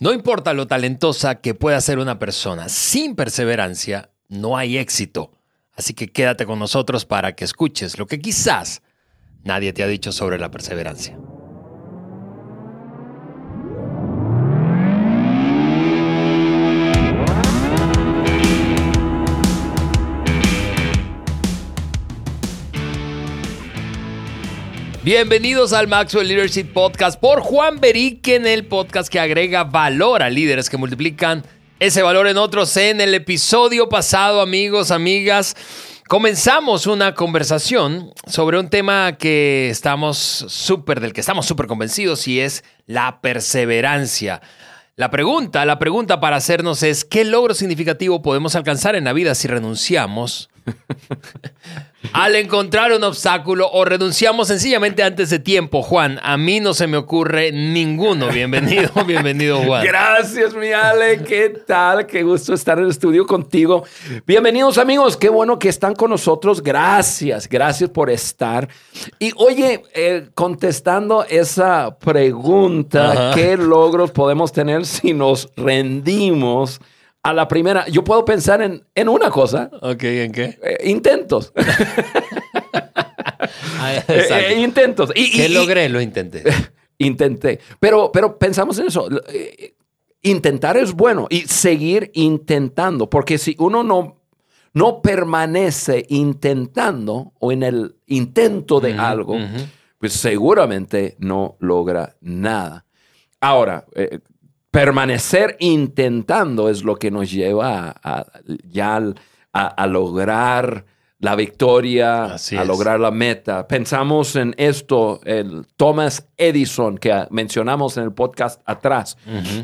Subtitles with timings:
[0.00, 5.30] No importa lo talentosa que pueda ser una persona, sin perseverancia no hay éxito.
[5.74, 8.80] Así que quédate con nosotros para que escuches lo que quizás
[9.44, 11.18] nadie te ha dicho sobre la perseverancia.
[25.02, 30.68] Bienvenidos al Maxwell Leadership Podcast por Juan Beriken, el podcast que agrega valor a líderes
[30.68, 31.42] que multiplican
[31.78, 32.76] ese valor en otros.
[32.76, 35.56] En el episodio pasado, amigos, amigas,
[36.06, 42.40] comenzamos una conversación sobre un tema que estamos súper, del que estamos súper convencidos y
[42.40, 44.42] es la perseverancia.
[44.96, 49.34] La pregunta, la pregunta para hacernos es, ¿qué logro significativo podemos alcanzar en la vida
[49.34, 50.50] si renunciamos
[52.12, 56.18] al encontrar un obstáculo o renunciamos sencillamente antes de tiempo, Juan.
[56.22, 58.28] A mí no se me ocurre ninguno.
[58.28, 59.84] Bienvenido, bienvenido, Juan.
[59.84, 61.22] Gracias, mi Ale.
[61.22, 62.06] ¿Qué tal?
[62.06, 63.84] Qué gusto estar en el estudio contigo.
[64.26, 65.16] Bienvenidos, amigos.
[65.16, 66.62] Qué bueno que están con nosotros.
[66.62, 68.68] Gracias, gracias por estar.
[69.18, 76.80] Y oye, eh, contestando esa pregunta, ¿qué logros podemos tener si nos rendimos?
[77.22, 79.70] A la primera, yo puedo pensar en, en una cosa.
[79.82, 80.58] Ok, ¿en qué?
[80.62, 81.52] Eh, intentos.
[83.82, 84.34] Ah, Eh, exacto.
[84.48, 85.10] eh, intentos.
[85.14, 85.88] Y, ¿Qué y- logré?
[85.88, 86.42] Lo intenté.
[86.98, 87.58] Intenté.
[87.80, 89.08] Pero, pero pensamos en eso.
[90.22, 94.20] Intentar es bueno y seguir intentando, porque si uno no,
[94.74, 99.38] no permanece intentando o en el intento de algo,
[99.96, 102.84] pues seguramente no logra nada.
[103.40, 104.18] Ahora, eh,
[104.70, 108.26] permanecer intentando es lo que nos lleva a, a-
[108.68, 108.96] ya
[109.52, 110.84] a, a lograr
[111.18, 112.68] la victoria, Así a es.
[112.68, 113.68] lograr la meta.
[113.68, 119.18] Pensamos en esto, el Thomas Edison que mencionamos en el podcast atrás.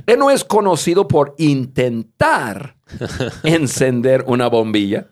[0.07, 2.77] Él no es conocido por intentar
[3.43, 5.07] encender una bombilla,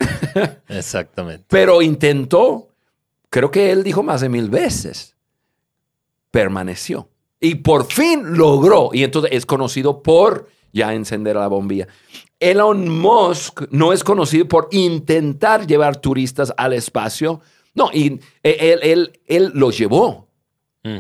[0.69, 1.47] Exactamente.
[1.49, 2.69] pero intentó,
[3.31, 5.17] creo que él dijo más de mil veces,
[6.31, 7.09] permaneció.
[7.45, 8.89] Y por fin logró.
[8.93, 11.87] Y entonces es conocido por ya encender la bombilla.
[12.41, 17.43] Elon Musk no es conocido por intentar llevar turistas al espacio.
[17.75, 20.27] No, y él, él, él los llevó.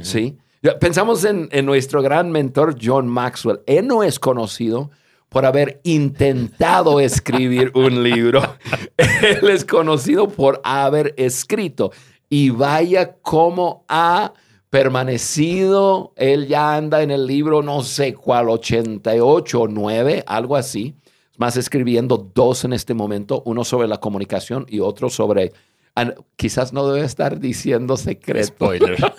[0.02, 0.36] ¿sí?
[0.80, 3.60] Pensamos en, en nuestro gran mentor John Maxwell.
[3.66, 4.90] Él no es conocido
[5.30, 8.42] por haber intentado escribir un libro.
[8.96, 11.90] Él es conocido por haber escrito.
[12.28, 14.34] Y vaya cómo ha
[14.74, 16.12] permanecido.
[16.16, 20.96] Él ya anda en el libro, no sé cuál, 88 o 9, algo así.
[21.36, 25.52] Más escribiendo dos en este momento, uno sobre la comunicación y otro sobre...
[25.94, 28.48] ah, Quizás no debe estar diciendo secreto.
[28.48, 28.96] Spoiler.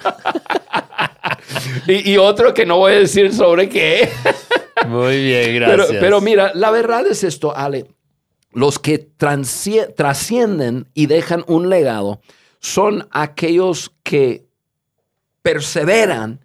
[1.87, 4.09] Y, y otro que no voy a decir sobre qué.
[4.87, 5.97] Muy bien, gracias.
[5.99, 7.85] pero mira, la verdad es esto, Ale.
[8.51, 12.19] Los que trascienden y dejan un legado
[12.59, 14.44] son aquellos que
[15.45, 16.39] perseveran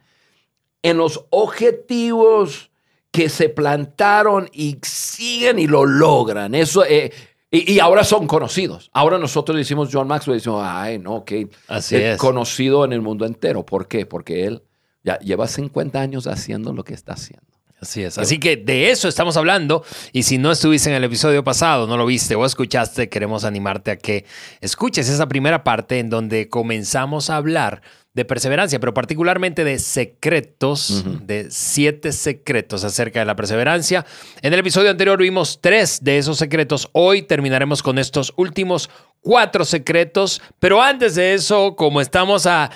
[0.82, 2.70] en los objetivos
[3.10, 6.54] que se plantaron y siguen y lo logran.
[6.54, 7.10] Eso, eh,
[7.50, 8.90] y, y ahora son conocidos.
[8.92, 12.18] Ahora nosotros decimos John Maxwell, decimos, ay, no, que Así es.
[12.18, 13.64] conocido en el mundo entero.
[13.64, 14.04] ¿Por qué?
[14.04, 14.62] Porque él
[15.02, 17.46] ya lleva 50 años haciendo lo que está haciendo.
[17.80, 18.18] Así es.
[18.18, 19.84] Así que de eso estamos hablando.
[20.12, 23.90] Y si no estuviste en el episodio pasado, no lo viste o escuchaste, queremos animarte
[23.90, 24.24] a que
[24.60, 27.82] escuches esa primera parte en donde comenzamos a hablar
[28.12, 34.04] de perseverancia, pero particularmente de secretos, de siete secretos acerca de la perseverancia.
[34.42, 36.88] En el episodio anterior vimos tres de esos secretos.
[36.92, 38.90] Hoy terminaremos con estos últimos
[39.20, 40.42] cuatro secretos.
[40.58, 42.70] Pero antes de eso, como estamos a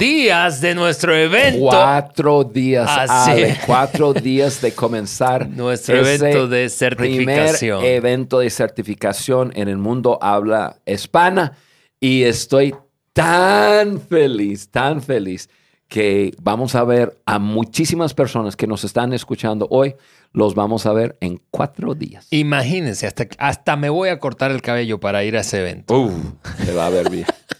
[0.00, 6.70] días de nuestro evento, Cuatro días, Así Ale, cuatro días de comenzar Nuestro evento de
[6.70, 7.78] certificación.
[7.80, 11.52] Primer evento de certificación en el mundo habla hispana
[12.00, 12.74] y estoy
[13.12, 15.50] tan feliz, tan feliz
[15.86, 19.96] que vamos a ver a muchísimas personas que nos están escuchando hoy.
[20.32, 22.28] Los vamos a ver en cuatro días.
[22.30, 25.98] Imagínense, hasta, hasta me voy a cortar el cabello para ir a ese evento.
[25.98, 26.12] Uf,
[26.64, 27.26] se va a ver bien.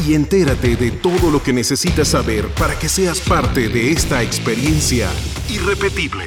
[0.07, 5.11] y entérate de todo lo que necesitas saber para que seas parte de esta experiencia
[5.47, 6.25] irrepetible.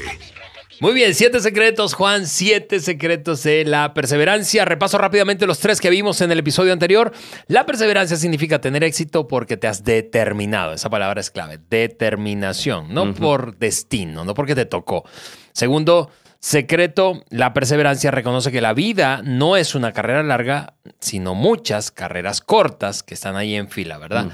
[0.78, 4.64] Muy bien, siete secretos, Juan, siete secretos de la perseverancia.
[4.64, 7.12] Repaso rápidamente los tres que vimos en el episodio anterior.
[7.48, 10.72] La perseverancia significa tener éxito porque te has determinado.
[10.72, 11.58] Esa palabra es clave.
[11.68, 15.04] Determinación, no por destino, no porque te tocó.
[15.52, 21.91] Segundo, secreto, la perseverancia reconoce que la vida no es una carrera larga, sino muchas
[21.91, 24.27] carreras cortas que están ahí en fila, ¿verdad?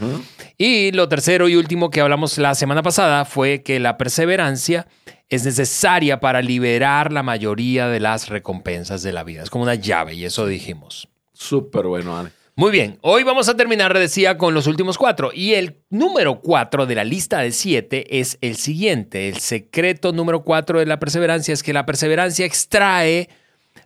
[0.59, 4.87] Y lo tercero y último que hablamos la semana pasada fue que la perseverancia
[5.29, 9.43] es necesaria para liberar la mayoría de las recompensas de la vida.
[9.43, 11.09] Es como una llave y eso dijimos.
[11.33, 12.31] Súper bueno, Ale.
[12.62, 15.32] Muy bien, hoy vamos a terminar, decía, con los últimos cuatro.
[15.35, 19.29] Y el número cuatro de la lista de siete es el siguiente.
[19.29, 23.29] El secreto número cuatro de la perseverancia es que la perseverancia extrae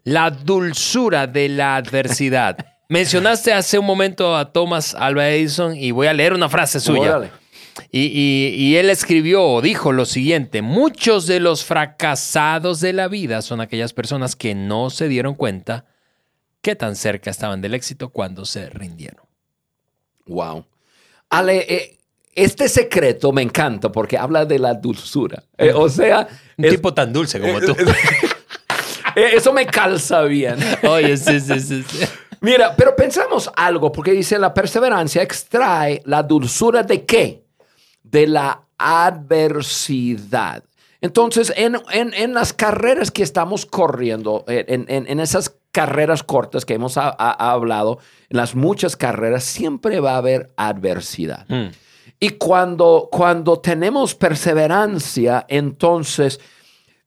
[0.04, 2.58] la dulzura de la adversidad.
[2.90, 7.30] Mencionaste hace un momento a Thomas Alva Edison y voy a leer una frase suya.
[7.90, 13.40] Y- y él escribió o dijo lo siguiente, muchos de los fracasados de la vida
[13.40, 15.86] son aquellas personas que no se dieron cuenta
[16.66, 19.24] qué tan cerca estaban del éxito cuando se rindieron.
[20.26, 20.66] Wow.
[21.30, 21.98] Ale, eh,
[22.34, 25.44] este secreto me encanta porque habla de la dulzura.
[25.58, 26.26] Eh, o sea,
[26.58, 27.76] Un es- tipo tan dulce como tú.
[29.14, 30.56] eh, eso me calza bien.
[30.88, 31.84] Oye, sí, sí, sí.
[31.84, 32.04] sí.
[32.40, 37.44] Mira, pero pensamos algo, porque dice la perseverancia extrae la dulzura de qué?
[38.02, 40.64] De la adversidad.
[41.00, 46.64] Entonces, en, en- en las carreras que estamos corriendo, en, en- en esas carreras cortas
[46.64, 47.98] que hemos ha- ha- hablado,
[48.30, 51.44] en las muchas carreras, siempre va a haber adversidad.
[51.48, 51.66] Mm.
[52.18, 56.40] Y cuando, cuando tenemos perseverancia, entonces,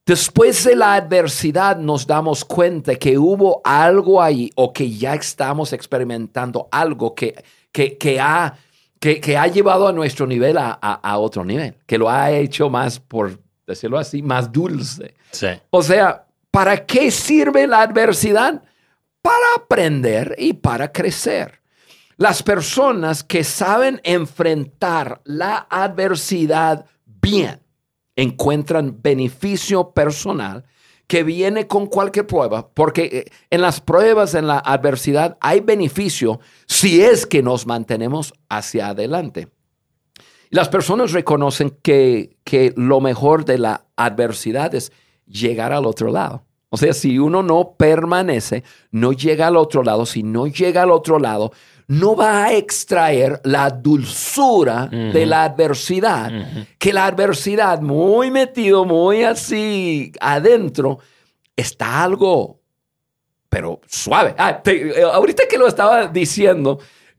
[0.06, 5.74] después de la adversidad nos damos cuenta que hubo algo ahí o que ya estamos
[5.74, 8.54] experimentando algo que, que, que ha,
[9.00, 12.32] que, que ha llevado a nuestro nivel a, a- a otro nivel, que lo ha
[12.32, 15.16] hecho más, por decirlo así, más dulce.
[15.32, 15.48] Sí.
[15.72, 16.26] O sea,
[16.60, 18.62] ¿para qué sirve la adversidad?
[19.22, 21.62] Para aprender y para crecer.
[22.18, 27.62] Las personas que saben enfrentar la adversidad bien
[28.18, 30.66] encuentran beneficio personal
[31.08, 36.42] que viene con cualquier prueba, porque eh, en las pruebas, en la adversidad, hay beneficio
[36.68, 39.48] si es que nos mantenemos hacia adelante.
[40.50, 44.92] Las personas reconocen que, que lo mejor de la adversidad es
[45.26, 46.49] llegar al otro lado.
[46.72, 50.92] O sea, si uno no permanece, no llega al otro lado, si no llega al
[50.92, 51.52] otro lado,
[51.88, 56.32] no va a extraer la dulzura de la adversidad,
[56.78, 61.00] que la adversidad muy metido, muy así adentro,
[61.56, 62.60] está algo,
[63.50, 64.36] pero suave.
[64.38, 66.78] Ah, te- eh, ahorita que lo estaba diciendo,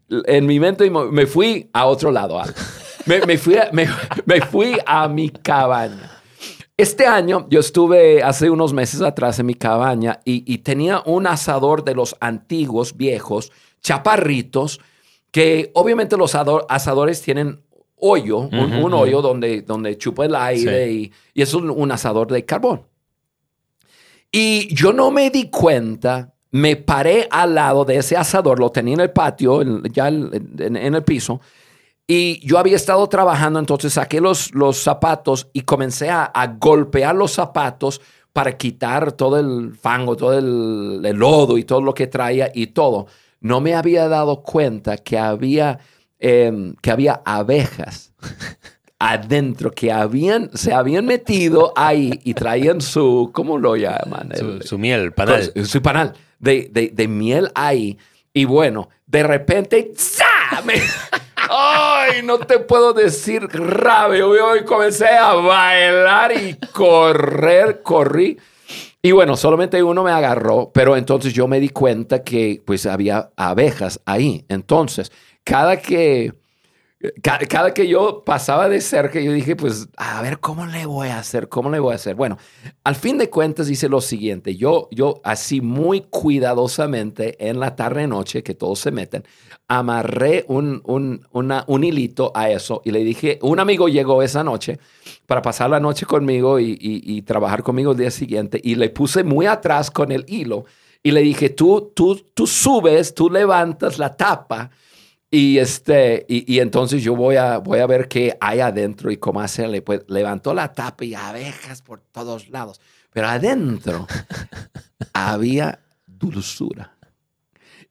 [0.08, 2.41] en mi mente me fui a otro lado.
[3.06, 3.88] Me, me fui a, me-
[4.26, 6.10] me fui a mi cabaña.
[6.81, 11.27] Este año yo estuve hace unos meses atrás en mi cabaña y, y tenía un
[11.27, 14.81] asador de los antiguos, viejos, chaparritos,
[15.31, 17.61] que obviamente los ado- asadores tienen
[17.97, 22.29] hoyo, un, un hoyo donde, donde chupa el aire y, y es un, un asador
[22.32, 22.82] de carbón.
[24.32, 28.94] Y yo no me di cuenta, me paré al lado de ese asador, lo tenía
[28.94, 31.41] en el patio, en- ya en, en- en el piso,
[32.12, 37.15] y yo había estado trabajando, entonces saqué los, los zapatos y comencé a, a golpear
[37.15, 38.01] los zapatos
[38.32, 42.69] para quitar todo el fango, todo el, el lodo y todo lo que traía y
[42.69, 43.06] todo.
[43.41, 45.79] No me había dado cuenta que había,
[46.19, 48.13] em, que había abejas
[48.99, 54.31] adentro que habían, se habían metido ahí y traían su, ¿cómo lo llaman?
[54.37, 55.53] Su, El- su miel, panal.
[55.53, 57.96] con- su panal de, de- de miel ahí.
[58.32, 60.25] Y bueno, de repente, ¡za!
[60.65, 60.75] Me-
[61.53, 62.23] ¡Ay!
[62.23, 64.31] No te puedo decir rabio.
[64.31, 68.39] Hoy comencé a bailar y correr, corrí.
[69.03, 73.31] Y bueno, solamente uno me agarró, pero entonces yo me di cuenta que pues había
[73.35, 74.45] abejas ahí.
[74.49, 75.11] Entonces,
[75.43, 76.35] cada que,
[77.23, 81.09] ca- cada, que yo pasaba de cerca, yo dije, pues, a ver, ¿cómo le voy
[81.09, 81.49] a hacer?
[81.49, 82.15] ¿Cómo le voy a hacer?
[82.15, 82.37] Bueno,
[82.85, 84.57] al fin de cuentas hice lo siguiente.
[84.57, 89.25] Yo, yo así muy cuidadosamente en la tarde-noche, que todos se meten,
[89.69, 94.45] amarré un, un, una- un hilito a eso y le dije, un amigo llegó esa
[94.45, 94.79] noche
[95.27, 98.91] para pasar la noche conmigo y, y- y trabajar conmigo el día siguiente y le
[98.91, 100.65] puse muy atrás con el hilo
[101.03, 104.71] y le dije, tú, tú, tú subes, tú levantas la tapa
[105.31, 109.17] y, este, y, y entonces yo voy a, voy a ver qué hay adentro y
[109.17, 109.82] cómo hacerle.
[109.82, 112.81] Pues levantó la tapa y abejas por todos lados.
[113.13, 114.06] Pero adentro
[115.13, 116.96] había dulzura.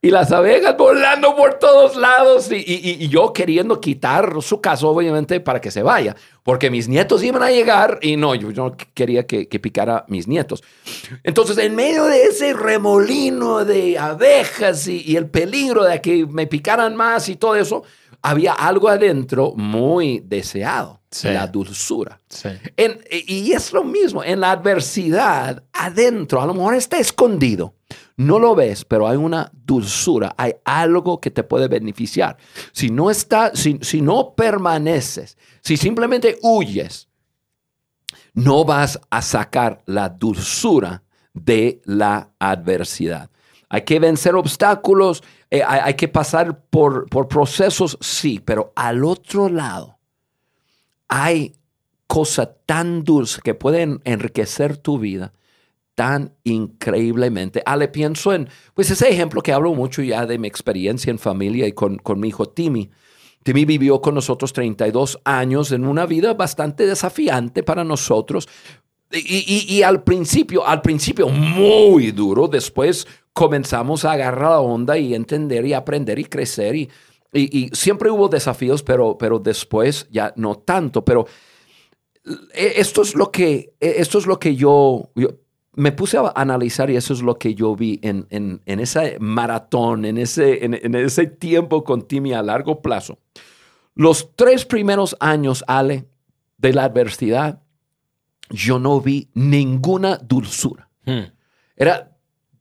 [0.01, 5.41] Y las abejas volando por todos lados y, y- yo queriendo quitar su casa, obviamente,
[5.41, 9.27] para que se vaya, porque mis nietos iban a llegar y no, yo, no quería
[9.27, 10.63] que, que picara mis nietos.
[11.23, 16.95] Entonces, en medio de ese remolino de abejas y el peligro de que me picaran
[16.95, 17.83] más y todo eso,
[18.21, 21.29] había algo adentro muy deseado, Sí.
[21.29, 22.19] la dulzura.
[22.29, 22.49] Sí.
[22.77, 27.75] En- y es lo mismo, en la adversidad, adentro, a lo mejor está escondido.
[28.17, 32.37] No lo ves, pero hay una dulzura, hay algo que te puede beneficiar.
[32.73, 37.07] Si no está, si, si no permaneces, si simplemente huyes,
[38.33, 43.29] no vas a sacar la dulzura de la adversidad.
[43.69, 49.49] Hay que vencer obstáculos, eh, hay, que pasar por, por procesos, sí, pero al otro
[49.49, 49.97] lado
[51.07, 51.55] hay
[52.05, 55.33] cosas tan dulces que pueden enriquecer tu vida
[55.95, 57.61] tan increíblemente.
[57.65, 61.67] Ale, pienso en, pues ese ejemplo que hablo mucho ya de mi experiencia en familia
[61.67, 62.89] y con, con mi hijo Timmy.
[63.43, 68.47] Timmy vivió con nosotros 32 años en una vida bastante desafiante para nosotros.
[69.11, 69.17] Y,
[69.67, 75.15] y- y al principio, al principio muy duro, después comenzamos a agarrar la onda y
[75.15, 76.75] entender y aprender y crecer.
[76.75, 76.89] Y,
[77.33, 81.03] y- siempre hubo desafíos, pero, pero después ya no tanto.
[81.03, 81.25] Pero
[82.53, 85.29] eh, esto es lo que, eh, esto es lo que yo, yo
[85.73, 89.17] me puse a analizar y eso es lo que yo vi en, en, en ese
[89.19, 93.17] maratón, en ese, en, en ese tiempo con Timmy a largo plazo.
[93.95, 96.05] Los tres primeros años, Ale,
[96.57, 97.61] de la adversidad,
[98.49, 100.89] yo no vi ninguna dulzura.
[101.05, 101.31] Hmm.
[101.75, 102.15] Era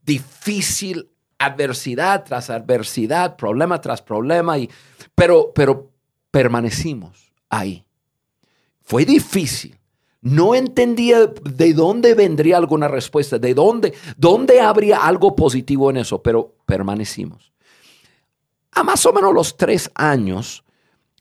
[0.04, 4.70] difícil, adversidad tras adversidad, problema tras problema, y,
[5.14, 5.90] pero, pero
[6.30, 7.84] permanecimos ahí.
[8.82, 9.78] Fue difícil.
[10.20, 16.22] No entendía de dónde vendría alguna respuesta, de dónde, dónde habría algo positivo en eso,
[16.22, 17.52] pero permanecimos.
[18.72, 20.64] A más o menos los tres años,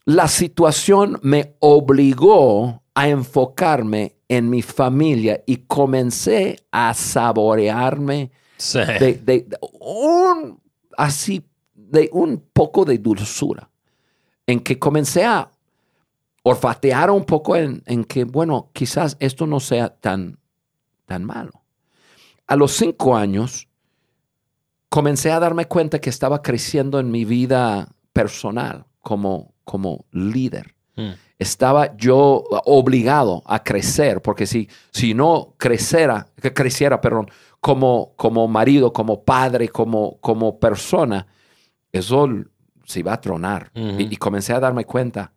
[0.05, 8.79] la situación me obligó a enfocarme en mi familia y comencé a saborearme Sí.
[8.79, 10.59] de, de- de un
[10.97, 13.69] así de un poco de dulzura
[14.47, 15.51] en que comencé a
[16.43, 20.39] olfatear un poco en, en que bueno quizás esto no sea tan
[21.05, 21.63] tan malo
[22.47, 23.67] a los cinco años
[24.89, 31.11] comencé a darme cuenta que estaba creciendo en mi vida personal como como líder Hmm.
[31.37, 37.29] estaba yo obligado a crecer, porque si, si no creciera, que creciera, perdón,
[37.61, 41.27] como, como marido, como padre, como, como persona,
[41.91, 42.27] eso
[42.85, 43.69] se iba a tronar.
[43.75, 45.33] Y, y comencé a darme cuenta,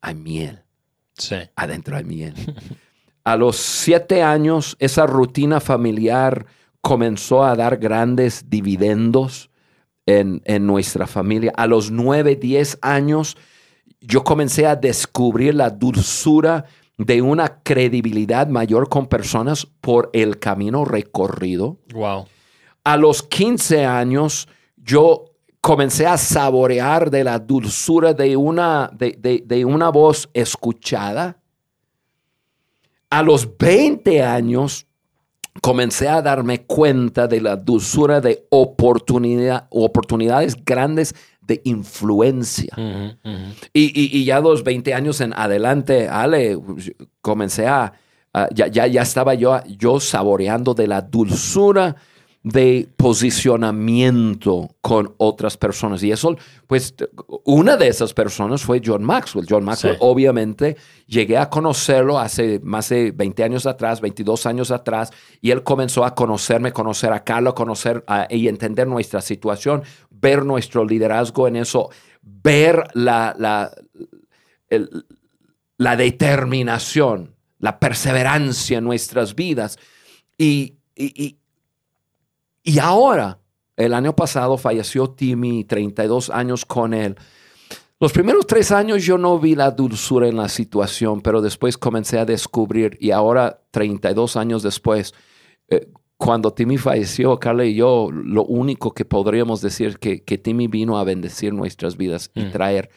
[0.00, 0.62] hay miel,
[1.16, 1.36] Sí.
[1.54, 2.34] adentro hay miel.
[3.24, 6.46] a los siete años, esa rutina familiar
[6.80, 9.50] comenzó a dar grandes dividendos
[10.06, 11.52] en, en nuestra familia.
[11.56, 13.36] A los nueve, diez años,
[14.00, 16.64] yo comencé a descubrir la dulzura
[16.98, 21.78] de una credibilidad mayor con personas por el camino recorrido.
[21.92, 22.26] Wow.
[22.84, 25.26] A los 15 años, yo
[25.60, 31.38] comencé a saborear de la dulzura de una, de, de- de una voz escuchada.
[33.10, 34.86] A los 20 años,
[35.62, 41.14] comencé a darme cuenta de la dulzura de oportunidad, oportunidades grandes
[41.46, 42.72] de influencia.
[42.76, 43.42] Ujú, ujú.
[43.72, 46.58] Y, y- y ya los 20 años en adelante, Ale,
[47.20, 47.92] comencé a,
[48.32, 51.96] a- ya, ya, ya estaba yo, yo saboreando de la dulzura
[52.42, 56.02] de posicionamiento con otras personas.
[56.04, 56.36] Y eso,
[56.68, 56.94] pues,
[57.44, 59.46] una de esas personas fue John Maxwell.
[59.48, 59.98] John Maxwell, Sí.
[60.00, 60.76] obviamente,
[61.08, 65.10] llegué a conocerlo hace más de 20 años atrás, 22 años atrás,
[65.40, 69.82] y él comenzó a conocerme, conocer a Carlos, conocer a- y entender nuestra situación,
[70.26, 71.88] ver nuestro liderazgo en eso,
[72.20, 73.70] ver la, la,
[75.78, 79.78] la determinación, la perseverancia en nuestras vidas.
[80.36, 81.36] Y, y, y-
[82.64, 83.38] y ahora,
[83.76, 87.14] el año pasado falleció Timmy, 32 años con él.
[88.00, 92.18] Los primeros tres años yo no vi la dulzura en la situación, pero después comencé
[92.18, 95.14] a descubrir y ahora, 32 años después,
[95.68, 100.38] eh, cuando Timmy falleció, Carla y yo, lo único que podríamos decir es que, que
[100.38, 102.50] Timmy vino a bendecir nuestras vidas y Mm.
[102.52, 102.90] traer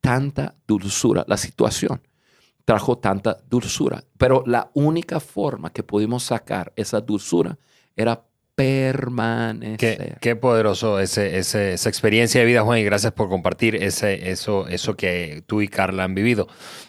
[0.00, 1.24] tanta dulzura.
[1.26, 2.00] La situación
[2.64, 7.58] trajo tanta dulzura, pero la única forma que pudimos sacar esa dulzura
[7.96, 8.24] era
[8.60, 10.18] permanecer.
[10.20, 14.96] Qué, poderoso ese- esa experiencia de vida, Juan, y gracias por compartir ese, eso, eso
[14.96, 16.48] que tú y Carla han vivido.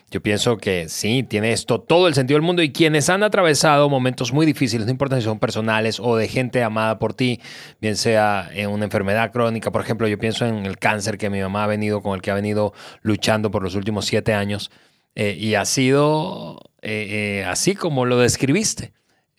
[0.09, 3.87] Yo pienso que sí, tiene esto todo el sentido del mundo y quienes han atravesado
[3.87, 7.39] momentos muy difíciles, no importa si son personales o de gente amada por ti,
[7.79, 11.39] bien sea en una enfermedad crónica, por ejemplo, yo pienso en el cáncer que mi
[11.39, 14.69] mamá ha venido, con el que ha venido luchando por los últimos siete años
[15.15, 18.91] eh, y ha sido eh, eh, así como lo describiste.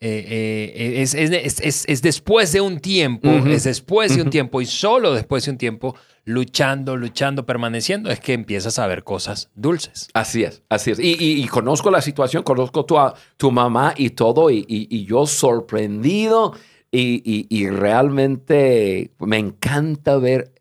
[0.05, 4.31] Eh, eh, es, es- es- es- es después de un tiempo, es después de un
[4.31, 5.95] tiempo y solo después de un tiempo,
[6.25, 10.09] luchando, luchando, permaneciendo, es que empiezas a ver cosas dulces.
[10.13, 10.99] Así es, así es.
[10.99, 15.05] Y, y- y conozco la situación, conozco tu, a- tu mamá y todo, y, y-
[15.05, 16.53] yo sorprendido
[16.91, 20.53] y realmente me encanta ver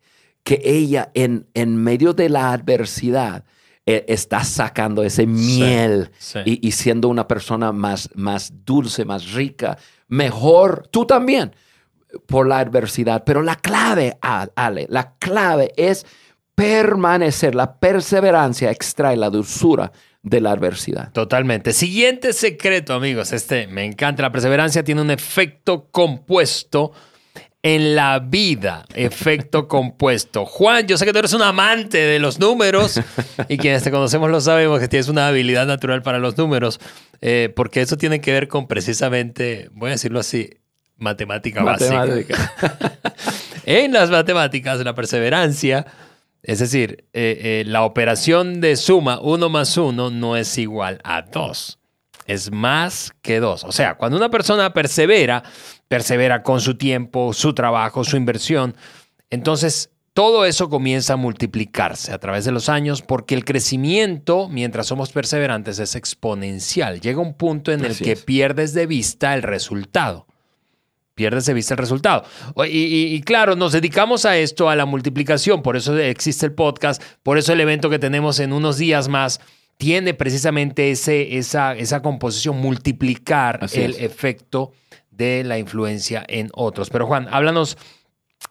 [0.43, 3.43] que ella en, en medio de la adversidad
[3.85, 6.39] eh, está sacando ese miel sí.
[6.45, 10.87] Y, y siendo una persona más, más dulce, más rica, mejor.
[10.91, 11.55] Tú también
[12.27, 13.23] por la adversidad.
[13.25, 16.05] Pero la clave, A- Ale, la clave es
[16.55, 17.55] permanecer.
[17.55, 21.11] La perseverancia extrae la dulzura de la adversidad.
[21.11, 21.73] Totalmente.
[21.73, 23.31] Siguiente secreto, amigos.
[23.33, 24.21] Este me encanta.
[24.21, 26.91] La perseverancia tiene un efecto compuesto
[27.63, 28.85] en la vida.
[28.93, 30.45] Efecto compuesto.
[30.45, 32.99] Juan, yo sé que tú eres un amante de los números
[33.47, 36.79] y quienes te conocemos lo sabemos que tienes una habilidad natural para los números,
[37.21, 40.49] eh, porque eso tiene que ver con precisamente, voy a decirlo así,
[40.97, 41.99] matemática, básica.
[41.99, 42.53] Matemática.
[43.63, 45.85] En las matemáticas, la perseverancia,
[46.41, 51.21] es decir, eh, eh, la operación de suma 1 más 1 no es igual a
[51.21, 51.79] 2.
[52.25, 53.63] Es más que 2.
[53.65, 55.43] O sea, cuando una persona persevera,
[55.91, 58.75] persevera con su tiempo, su trabajo, su inversión,
[59.29, 64.87] entonces todo eso comienza a multiplicarse a través de los años porque el crecimiento, mientras
[64.87, 67.01] somos perseverantes, es exponencial.
[67.01, 68.23] Llega un punto en el Así que es.
[68.23, 70.27] pierdes de vista el resultado
[71.13, 72.23] pierdes de vista el resultado.
[72.65, 76.53] Y, y- y claro, nos dedicamos a esto, a la multiplicación, por eso existe el
[76.53, 79.39] podcast, por eso el evento que tenemos en unos días más
[79.77, 83.99] tiene precisamente ese, esa, esa composición, multiplicar Así el es.
[84.01, 84.71] efecto
[85.21, 86.89] de la influencia en otros.
[86.89, 87.77] Pero Juan, háblanos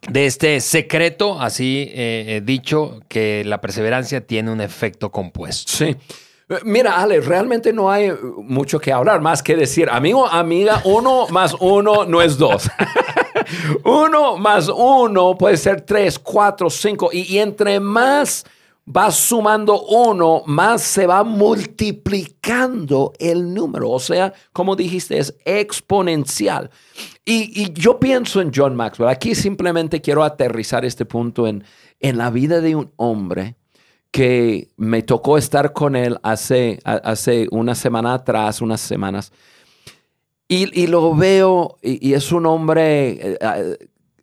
[0.08, 5.72] de este secreto, así eh, eh, dicho, que la perseverancia tiene un efecto compuesto.
[5.72, 5.96] Sí.
[6.64, 11.54] Mira, Ale, realmente no hay mucho que hablar, más que decir, amigo, amiga, uno más
[11.60, 12.68] uno no es dos.
[13.84, 18.44] uno más uno puede ser tres, cuatro, cinco, y, y entre más
[18.92, 23.88] vas sumando uno, más se va multiplicando el número.
[23.90, 26.70] O sea, como dijiste, es exponencial.
[27.24, 29.08] Y, y yo pienso en John Maxwell.
[29.08, 31.62] Aquí simplemente quiero aterrizar este punto en,
[32.00, 33.54] en la vida de un hombre
[34.10, 39.32] que me tocó estar con él hace, hace una semana atrás, unas semanas.
[40.48, 43.76] Y, y lo veo, y, y es un hombre, eh, eh,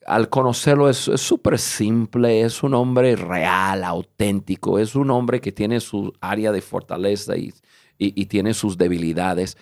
[0.07, 5.79] al conocerlo, es súper simple, es un hombre real, auténtico, es un hombre que tiene
[5.79, 7.53] su área de fortaleza y,
[7.97, 9.57] y- y tiene sus debilidades.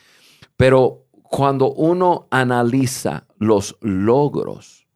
[0.57, 4.87] Pero cuando uno analiza los logros,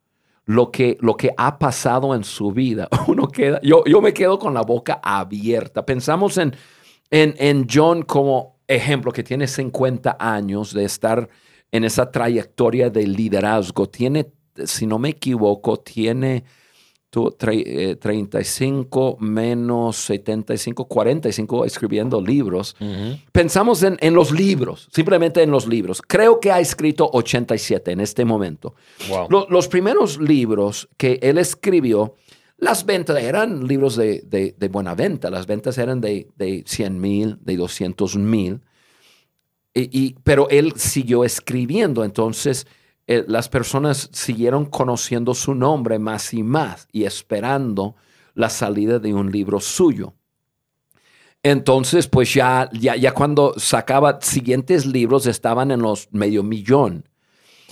[0.46, 4.40] lo que, lo que ha pasado en su vida, uno queda, yo, yo me quedo
[4.40, 5.86] con la boca abierta.
[5.86, 6.56] Pensamos en,
[7.12, 11.30] en, en John como ejemplo, que tiene 50 años de estar
[11.72, 13.88] en esa trayectoria de liderazgo.
[13.90, 14.32] Tiene,
[14.66, 16.44] si no me equivoco, tiene
[17.10, 22.76] tu- tre- eh, 35 menos 75, 45 escribiendo libros.
[23.32, 26.02] Pensamos en, en los libros, simplemente en los libros.
[26.08, 28.76] Creo que ha escrito 87 en este momento.
[29.10, 29.28] Wow.
[29.30, 32.16] Lo- los primeros libros que él escribió,
[32.58, 35.30] las ventas eran libros de, de- de buena venta.
[35.32, 38.62] Las ventas eran de, de 100 mil, de 200 mil.
[39.74, 42.04] Y- y- pero él siguió escribiendo.
[42.04, 42.68] Entonces,
[43.12, 47.96] eh, las personas siguieron conociendo su nombre más y más y esperando
[48.36, 50.14] la salida de un libro suyo.
[51.42, 57.10] Entonces, pues ya, ya, ya cuando sacaba siguientes libros estaban en los medio millón.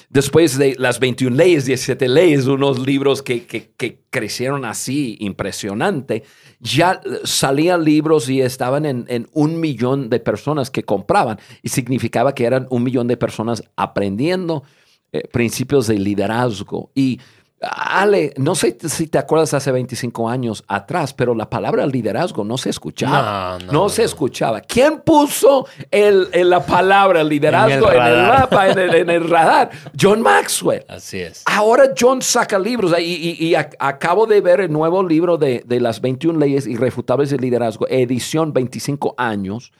[0.09, 6.23] Después de las 21 leyes, 17 leyes, unos libros que, que- que crecieron así, impresionante,
[6.59, 11.37] ya salían libros y estaban en, en un millón de personas que compraban.
[11.61, 14.63] Y significaba que eran un millón de personas aprendiendo
[15.11, 16.91] eh, principios de liderazgo.
[16.95, 17.19] Y
[17.59, 22.55] Ale, no sé si te acuerdas hace 25 años atrás, pero la palabra liderazgo no
[22.55, 23.57] se escuchaba.
[23.57, 23.89] No, No, no, no.
[23.89, 24.61] se escuchaba.
[24.61, 28.39] ¿Quién puso el, el- la palabra liderazgo en el, radar.
[28.41, 29.71] mapa, en el, en el radar?
[29.99, 30.85] John Maxwell.
[30.87, 31.41] Así es.
[31.47, 35.63] Ahora John saca libros y, y- y ac- acabo de ver el nuevo libro de,
[35.65, 39.71] de las 21 leyes irrefutables del liderazgo, edición 25 años,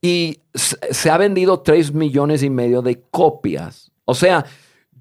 [0.00, 3.89] y se, se ha vendido 3 millones y medio de copias.
[4.10, 4.44] O sea,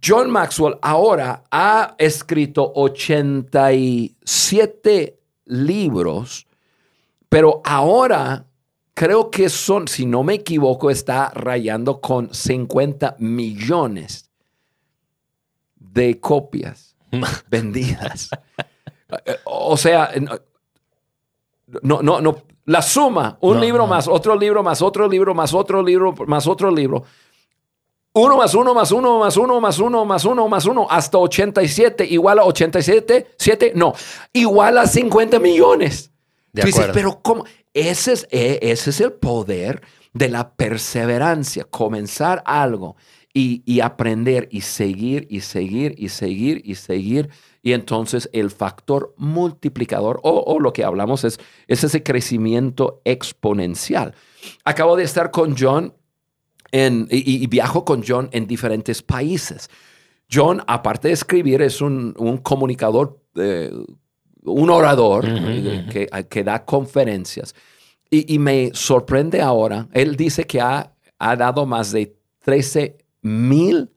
[0.03, 6.45] John Maxwell ahora ha escrito 87 libros,
[7.27, 8.45] pero ahora
[8.93, 14.29] creo que son, si no me equivoco, está rayando con 50 millones
[15.75, 16.95] de copias
[17.49, 18.29] vendidas.
[19.45, 20.11] O sea,
[21.81, 22.43] no, no, no.
[22.65, 23.87] La suma, un No, libro no.
[23.87, 27.03] más, otro libro más, otro libro más, otro libro más, otro libro.
[28.13, 32.05] Uno más uno más uno más uno más uno más uno más uno hasta 87
[32.05, 33.93] igual a 87, 7, no,
[34.33, 36.11] igual a 50 millones.
[36.51, 37.45] De Tú dices, pero ¿cómo?
[37.73, 39.81] Ese es, eh, ese es el poder
[40.13, 42.95] de la perseverancia, comenzar algo
[43.31, 47.29] y, y aprender y seguir y seguir y seguir y seguir.
[47.61, 54.15] Y entonces el factor multiplicador o, o lo que hablamos es, es ese crecimiento exponencial.
[54.63, 55.93] Acabo de estar con John
[56.71, 59.69] en- y, y viajo con John en diferentes países.
[60.31, 63.71] John, aparte de escribir, es un, un comunicador, eh,
[64.43, 67.55] un orador eh, que, que da conferencias.
[68.11, 73.89] Y, y me sorprende ahora, él dice que ha, ha dado más de 13 mil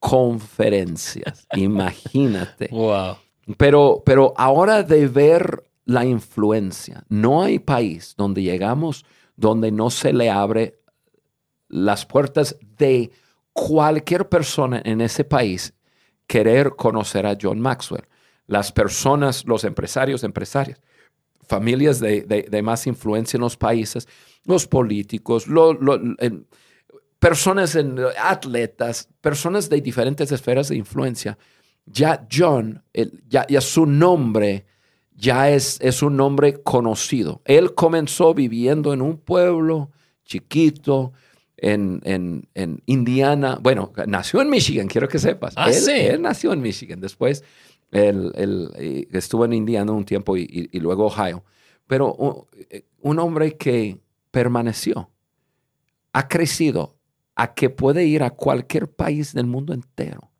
[0.00, 1.46] conferencias.
[1.54, 2.68] Imagínate.
[2.70, 3.16] Wow.
[3.56, 9.04] Pero, pero ahora de ver la influencia, no hay país donde llegamos
[9.36, 10.78] donde no se le abre
[11.72, 13.10] las puertas de
[13.52, 15.74] cualquier persona en ese país
[16.26, 18.04] querer conocer a John Maxwell.
[18.46, 20.80] Las personas, los empresarios, empresarias,
[21.48, 24.06] familias de, de- más influencia en los países,
[24.44, 26.46] los políticos, lo- lo- en-
[27.18, 31.38] personas, en, atletas, personas de diferentes esferas de influencia.
[31.86, 34.66] Ya John, el- ya, ya su nombre
[35.14, 37.42] ya es, es un nombre conocido.
[37.44, 39.90] Él comenzó viviendo en un pueblo
[40.24, 41.12] chiquito
[41.62, 43.58] en, en- en Indiana.
[43.62, 45.54] Bueno, nació en Michigan, quiero que sepas.
[45.56, 45.92] Ah, él, sí.
[45.92, 47.00] él nació en Michigan.
[47.00, 47.42] Después
[47.92, 51.44] él, él, estuvo en Indiana un tiempo y, y- y luego Ohio.
[51.86, 53.98] Pero un, eh, un hombre que
[54.30, 55.10] permaneció,
[56.12, 56.96] ha crecido
[57.34, 60.30] a que puede ir a cualquier país del mundo entero.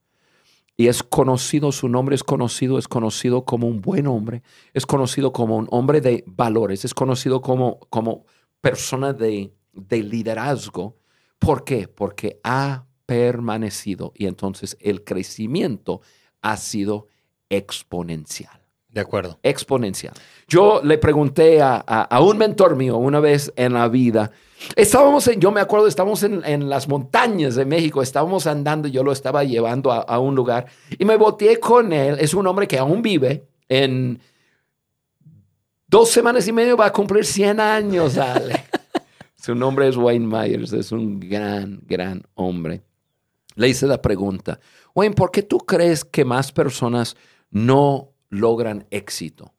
[0.76, 5.32] Y es conocido, su nombre es conocido, es conocido como un buen hombre, es conocido
[5.32, 8.24] como un hombre de valores, es conocido como, como
[8.60, 10.96] persona de, de liderazgo.
[11.44, 11.88] ¿Por qué?
[11.88, 16.00] Porque ha permanecido y entonces el crecimiento
[16.40, 17.08] ha sido
[17.50, 19.38] exponencial De acuerdo.
[19.42, 20.14] exponencial.
[20.48, 24.30] Yo le pregunté a, a- a un mentor mío una vez en la vida,
[24.76, 29.02] estábamos en, yo me acuerdo, estábamos en, en las montañas de México, estábamos andando, yo
[29.02, 30.66] lo estaba llevando a, a un lugar
[30.98, 34.20] y me volteé con él, es un hombre que aún vive en
[35.86, 38.64] dos semanas y medio va a cumplir 100 años, Ale.
[39.42, 42.80] Su nombre es Wayne Myers, es un gran, gran hombre.
[43.56, 44.60] Le hice la pregunta,
[44.94, 47.16] Wayne, ¿por qué tú crees que más personas
[47.50, 49.52] no logran éxito?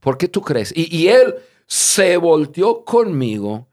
[0.00, 0.70] ¿Por qué tú crees?
[0.76, 1.34] Y, él
[1.66, 3.68] se volteó conmigo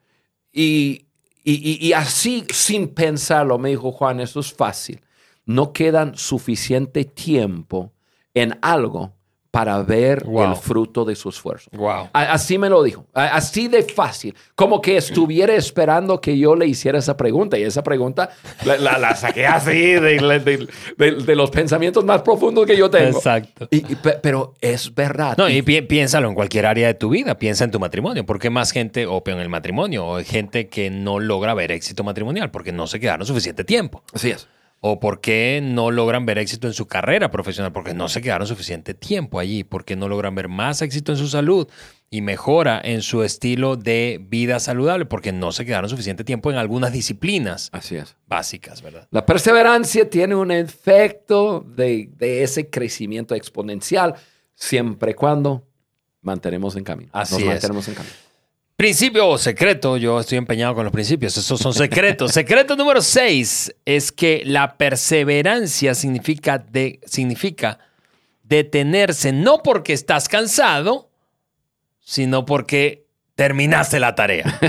[0.54, 1.08] y,
[1.44, 5.02] y- y- y así, sin pensarlo, me dijo, Juan, eso es fácil.
[5.46, 7.92] No quedan suficiente tiempo
[8.34, 9.14] en algo
[9.52, 10.52] para ver Wow.
[10.52, 11.70] el fruto de su esfuerzo.
[11.74, 12.08] Wow.
[12.14, 17.00] Así me lo dijo, así de fácil, como que estuviera esperando que yo le hiciera
[17.00, 18.30] esa pregunta y esa pregunta
[18.66, 22.90] la, la- la saqué así de, de- de- de los pensamientos más profundos que yo
[22.90, 23.18] tengo.
[23.18, 23.68] Exacto.
[23.72, 25.36] Y- y pe- pero es verdad.
[25.38, 28.26] No, y pi- piénsalo en cualquier área de tu vida, piensa en tu matrimonio.
[28.26, 30.06] ¿Por qué más gente opia en el matrimonio?
[30.06, 34.02] O hay gente que no logra ver éxito matrimonial porque no se quedaron suficiente tiempo.
[34.14, 34.48] Así es.
[34.84, 37.72] ¿O por qué no logran ver éxito en su carrera profesional?
[37.72, 39.64] Porque no se quedaron suficiente tiempo allí.
[39.64, 41.68] ¿Por qué no logran ver más éxito en su salud
[42.10, 45.06] y mejora en su estilo de vida saludable?
[45.06, 48.16] Porque no se quedaron suficiente tiempo en algunas disciplinas Así es.
[48.26, 49.08] básicas, ¿verdad?
[49.12, 54.16] La perseverancia tiene un efecto de, de ese crecimiento exponencial
[54.56, 55.64] siempre y cuando
[56.22, 57.12] mantenemos en camino.
[57.14, 57.48] Así Nos es.
[57.50, 58.16] mantenemos en camino.
[58.82, 62.32] Principio o secreto, yo estoy empeñado con los principios, esos son secretos.
[62.32, 67.78] secreto número 6 es que la perseverancia significa, de, significa
[68.42, 71.12] detenerse no porque estás cansado,
[72.00, 74.46] sino porque terminaste la tarea.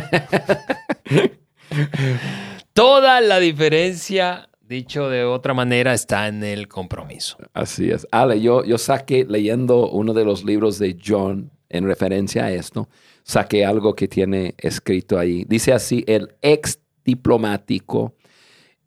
[2.74, 7.38] Toda la diferencia, dicho de otra manera, está en el compromiso.
[7.54, 8.06] Así es.
[8.10, 12.90] Ale, yo, yo saqué leyendo uno de los libros de John en referencia a esto,
[13.24, 15.44] saqué algo que tiene escrito ahí.
[15.48, 18.14] Dice así, el ex diplomático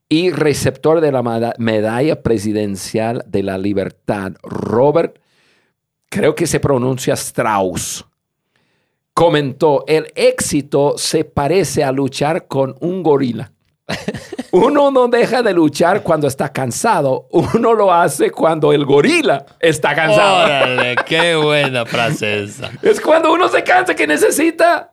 [0.08, 5.19] y receptor de la meda- medalla presidencial de la libertad, Robert,
[6.10, 8.06] creo que se pronuncia Strauss,
[9.13, 13.52] comentó, el éxito se parece a luchar con un gorila.
[14.52, 17.28] Uno no deja de luchar cuando está cansado.
[17.32, 20.45] Uno lo hace cuando el gorila está cansado.
[20.45, 22.71] Órale, qué buena frase esa.
[22.82, 24.91] Es cuando uno se cansa que necesita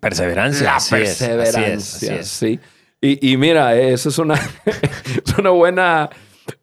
[0.00, 0.64] Perseverancia.
[0.64, 1.60] la así es, perseverancia.
[1.60, 2.28] así es, así es.
[2.28, 2.60] Sí.
[3.00, 4.34] Y, y mira, eso es una,
[5.24, 6.08] es una buena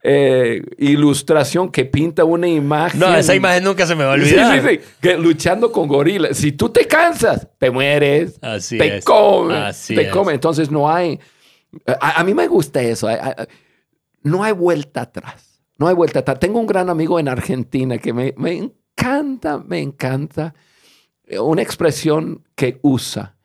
[0.01, 2.99] eh, ilustración que pinta una imagen.
[2.99, 4.61] No, esa imagen nunca se me va a Sí, olvidar.
[4.61, 6.37] sí, sí, que luchando con gorilas.
[6.37, 9.05] Si tú te cansas, te mueres, Así te es.
[9.05, 10.11] come, Así te es.
[10.11, 10.33] come.
[10.33, 11.19] Entonces no hay.
[11.99, 13.07] A, mí me gusta eso.
[14.23, 15.61] No hay vuelta atrás.
[15.77, 16.39] No hay vuelta atrás.
[16.39, 20.53] Tengo un gran amigo en Argentina que me, me encanta, me encanta
[21.23, 23.37] eh, una expresión que usa.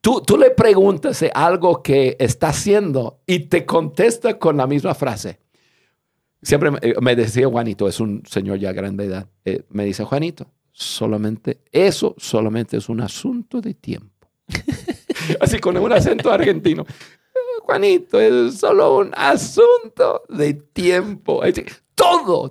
[0.00, 5.40] Tú, tú le preguntas algo que está haciendo y te contesta con la misma frase.
[6.40, 10.04] Siempre me, eh, decía Juanito, es un señor ya grande de edad, eh, me dice
[10.04, 14.28] Juanito, solamente, eso solamente es un asunto de tiempo.
[15.40, 16.84] Así con un acento argentino.
[17.62, 21.42] Juanito, es solo un asunto de tiempo.
[21.94, 22.50] Todo.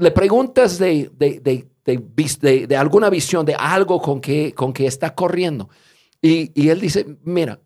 [0.00, 5.14] Le preguntas de, de, de, de alguna visión, de algo con que, con que está
[5.14, 5.68] corriendo.
[6.20, 7.60] Y, y él dice, mira,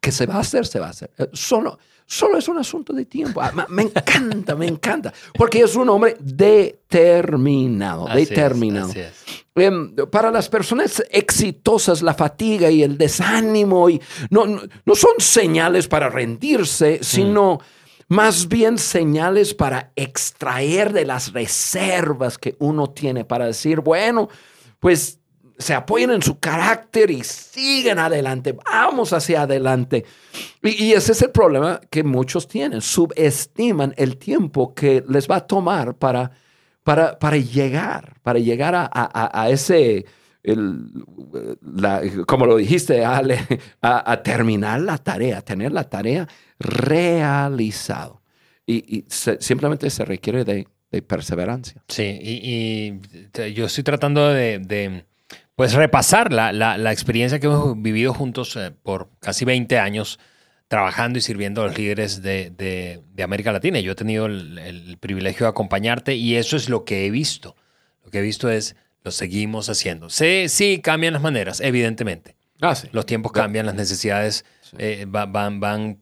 [0.00, 1.10] que se va a hacer, se va a hacer.
[1.18, 3.40] Eh, Solo, solo es un asunto de tiempo.
[3.42, 5.12] Ah, Me encanta, me encanta.
[5.34, 8.90] Porque es un hombre determinado, Así es, determinado.
[8.90, 9.19] así es.
[9.56, 15.88] Em, para las personas exitosas, la fatiga y el desánimo y no, no, son señales
[15.88, 17.58] para rendirse, sino
[18.06, 24.28] más bien señales para extraer de las reservas que uno tiene para decir, bueno,
[24.78, 25.18] pues
[25.58, 30.04] se apoyen en su carácter y siguen adelante, vamos hacia adelante.
[30.62, 35.36] Y, y ese es el problema que muchos tienen, subestiman el tiempo que les va
[35.36, 36.30] a tomar para,
[36.84, 40.04] para, para llegar, para llegar a, a- a- ese,
[40.42, 40.86] el-
[41.62, 43.38] la- como lo dijiste, Ale,
[43.82, 46.26] a, a terminar la tarea, tener la tarea
[46.58, 48.22] realizado.
[48.66, 51.82] Y, y se- simplemente se requiere de, de perseverancia.
[51.88, 53.00] Sí, y,
[53.42, 55.04] y yo estoy tratando de, de,
[55.56, 60.18] pues repasar la, la- la experiencia que hemos vivido juntos eh, por casi 20 años
[60.70, 63.80] trabajando y sirviendo a los líderes de, de- de América Latina.
[63.80, 67.56] Yo he tenido el, el privilegio de acompañarte y eso es lo que he visto.
[68.04, 70.10] Lo que he visto es, lo seguimos haciendo.
[70.10, 72.36] Sí, sí, cambian las maneras, evidentemente.
[72.60, 72.86] Ah, sí.
[72.92, 74.44] Los tiempos cambian, las necesidades
[74.78, 75.98] eh, va- van, van,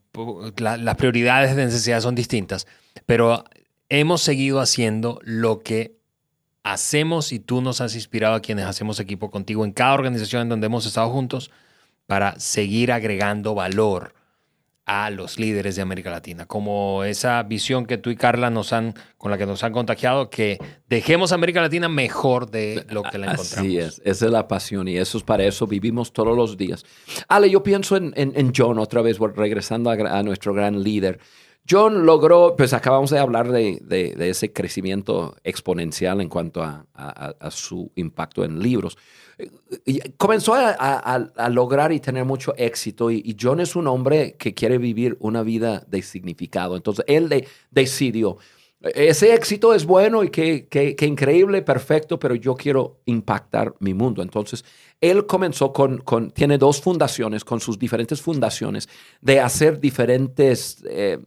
[0.57, 2.67] la- las prioridades de necesidad son distintas,
[3.07, 3.45] pero
[3.89, 5.95] hemos seguido haciendo lo que
[6.61, 10.49] hacemos y tú nos has inspirado a quienes hacemos equipo contigo en cada organización en
[10.49, 11.49] donde hemos estado juntos
[12.05, 14.13] para seguir agregando valor
[14.91, 18.95] a los líderes de América Latina, como esa visión que tú y Carla nos han,
[19.19, 20.57] con la que nos han contagiado, que
[20.89, 23.53] dejemos a América Latina mejor de lo que la encontramos.
[23.59, 26.85] Así es, esa es la pasión y eso es para eso vivimos todos los días.
[27.27, 31.19] Ale, yo pienso en, en- en John otra vez, regresando a nuestro gran líder.
[31.67, 36.85] John logró, pues acabamos de hablar de, de- ese crecimiento exponencial en cuanto a,
[37.51, 38.97] su impacto en libros.
[39.85, 44.77] Y comenzó a, lograr y tener mucho éxito y, John es un hombre que quiere
[44.77, 46.75] vivir una vida de significado.
[46.75, 48.37] Entonces él de- decidió,
[48.81, 54.21] ese éxito es bueno y que, que- increíble, perfecto, pero yo quiero impactar mi mundo.
[54.21, 54.63] Entonces,
[55.01, 58.87] él comenzó con, con- tiene dos fundaciones, con sus diferentes fundaciones,
[59.21, 61.19] de hacer diferentes eh,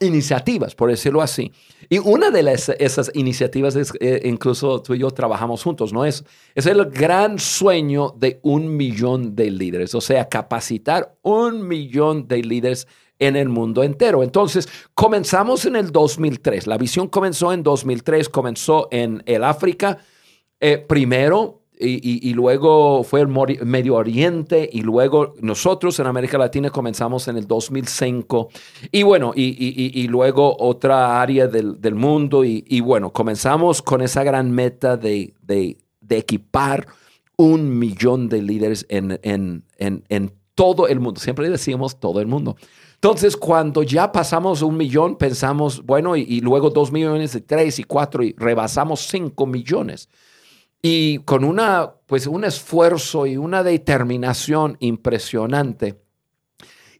[0.00, 1.52] iniciativas, por decirlo así.
[1.88, 6.04] Y una de las- esas iniciativas es, eh, incluso tú y yo trabajamos juntos, ¿no?
[6.04, 12.28] Es, es el gran sueño de un millón de líderes, o sea, capacitar un millón
[12.28, 12.86] de líderes
[13.18, 14.22] en el mundo entero.
[14.22, 16.66] Entonces, comenzamos en el 2003.
[16.66, 19.98] La visión comenzó en 2003, comenzó en el África
[20.60, 27.28] eh, primero y, luego fue el Medio Oriente y luego nosotros en América Latina comenzamos
[27.28, 28.48] en el 2005
[28.92, 34.50] y bueno, y, luego otra área del, del mundo y, bueno, comenzamos con esa gran
[34.50, 35.76] meta de, de-
[36.08, 36.86] equipar
[37.36, 41.20] un millón de líderes en, en- en- todo el mundo.
[41.20, 42.56] Siempre decíamos todo el mundo.
[42.94, 47.78] Entonces, cuando ya pasamos un millón, pensamos, bueno, y, y luego dos millones, y tres
[47.78, 50.08] y cuatro, y rebasamos cinco millones.
[50.88, 56.00] Y con una, pues, un esfuerzo y una determinación impresionante.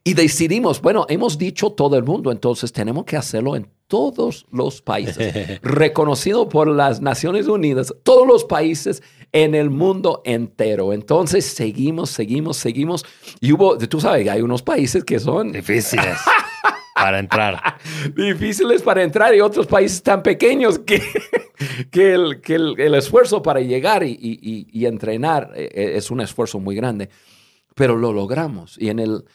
[0.03, 4.81] Y decidimos, bueno, hemos dicho todo el mundo, entonces tenemos que hacerlo en todos los
[4.81, 10.91] países, reconocido por las Naciones Unidas, todos los países en el mundo entero.
[10.91, 13.05] Entonces seguimos, seguimos, seguimos.
[13.39, 16.17] Y hubo, tú sabes, hay unos países que son Difíciles
[16.93, 17.77] para entrar.
[18.13, 21.01] difíciles para entrar y otros países tan pequeños que,
[21.91, 26.59] que, el, que el- el esfuerzo para llegar y, y- entrenar eh, es un esfuerzo
[26.59, 27.09] muy grande.
[27.75, 28.77] Pero lo logramos.
[28.79, 29.25] Y en el,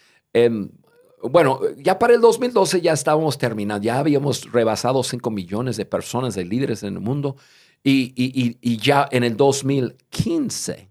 [1.23, 6.35] bueno, ya para el 2012 ya estábamos terminando, ya habíamos rebasado 5 millones de personas,
[6.35, 7.37] de líderes en el mundo,
[7.85, 8.13] y,
[8.61, 10.89] y ya en el 2015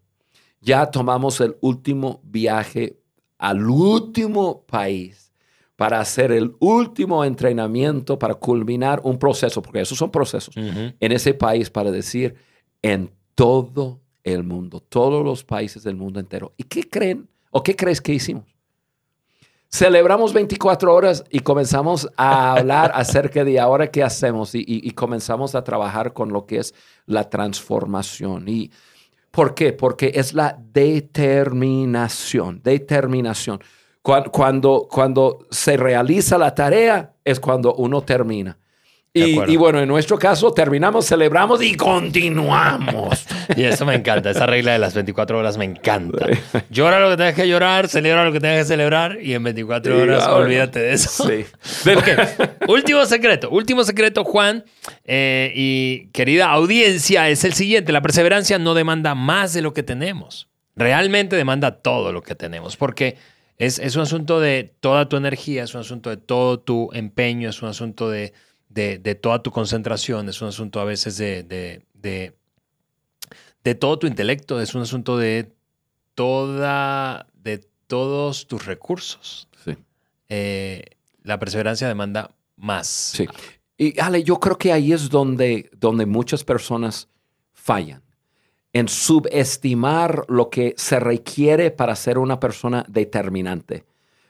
[0.61, 2.99] ya tomamos el último viaje
[3.37, 5.20] al último país
[5.81, 11.33] para hacer el último entrenamiento, para culminar un proceso, porque esos son procesos, en ese
[11.33, 12.35] país para decir
[12.83, 16.53] en todo el mundo, todos los países del mundo entero.
[16.55, 18.55] ¿Y qué creen o qué crees que hicimos?
[19.71, 25.63] Celebramos 24 horas y comenzamos a hablar acerca de ahora qué hacemos y, comenzamos a
[25.63, 26.75] trabajar con lo que es
[27.07, 28.47] la transformación.
[28.47, 28.69] ¿Y
[29.31, 29.73] por qué?
[29.73, 33.61] Porque es la determinación, determinación.
[34.01, 38.57] Cuando, cuando se realiza la tarea es cuando uno termina.
[39.13, 43.25] Y, bueno, en nuestro caso terminamos, celebramos y continuamos.
[43.57, 46.27] y eso me encanta, esa regla de las 24 horas me encanta.
[46.69, 50.01] Llora lo que tengas que llorar, celebra lo que tengas que celebrar y en 24
[50.01, 51.27] horas olvídate de eso.
[51.27, 51.45] Sí.
[52.69, 54.63] último secreto, último secreto, Juan
[55.03, 57.91] eh, y querida audiencia, es el siguiente.
[57.91, 60.47] La perseverancia no demanda más de lo que tenemos.
[60.77, 63.17] Realmente demanda todo lo que tenemos porque...
[63.57, 67.49] Es, es un asunto de toda tu energía, es un asunto de todo tu empeño,
[67.49, 68.33] es un asunto de,
[68.69, 72.33] de, toda tu concentración, es un asunto a veces de, de,
[73.63, 75.51] de, todo tu intelecto, es un asunto de,
[76.15, 79.47] toda, de todos tus recursos.
[79.63, 79.75] Sí.
[80.29, 80.83] Eh,
[81.23, 82.87] la perseverancia demanda más.
[82.87, 83.27] Sí.
[83.77, 87.07] Y Ale, yo creo que ahí es donde, donde muchas personas
[87.53, 88.01] fallan,
[88.73, 93.83] en subestimar lo que se requiere para ser una persona determinante.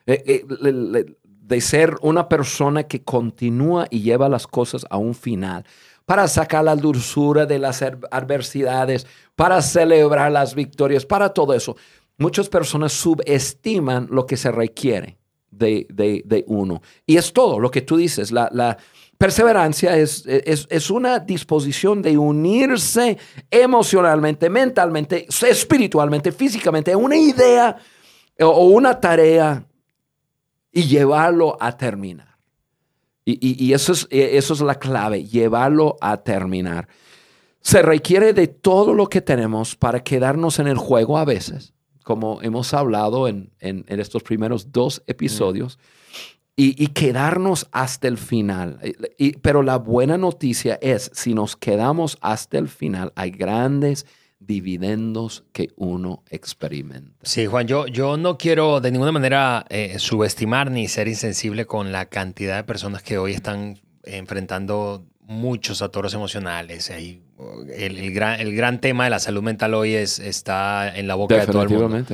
[0.05, 1.15] Eh, eh,
[1.51, 5.65] de ser una persona que continúa y lleva las cosas a un final,
[6.05, 11.75] para sacar la dulzura de las adversidades, para celebrar las victorias, para todo eso.
[12.17, 15.17] Muchas personas subestiman lo que se requiere
[15.51, 16.81] de, uno.
[17.05, 18.31] Y es todo lo que tú dices.
[18.31, 18.77] La,
[19.21, 23.19] perseverancia es, es, es, una disposición de unirse
[23.51, 27.77] emocionalmente, mentalmente, espiritualmente, físicamente, a una idea
[28.39, 29.63] o una tarea
[30.71, 32.35] y llevarlo a terminar.
[33.23, 36.87] Y, eso, es, e, eso es la clave, llevarlo a terminar.
[37.61, 42.41] Se requiere de todo lo que tenemos para quedarnos en el juego a veces, como
[42.41, 45.77] hemos hablado en, estos primeros dos episodios,
[46.63, 48.79] y, quedarnos hasta el final.
[49.41, 54.05] pero la buena noticia es, si nos quedamos hasta el final, hay grandes
[54.39, 57.11] dividendos que uno experimenta.
[57.23, 61.91] Sí, Juan, yo, yo no quiero de ninguna manera eh, subestimar ni ser insensible con
[61.91, 66.89] la cantidad de personas que hoy están enfrentando muchos atoros emocionales.
[66.89, 67.21] El,
[67.69, 71.37] el, gran, el gran tema de la salud mental hoy es, está en la boca
[71.37, 72.05] de todo el mundo.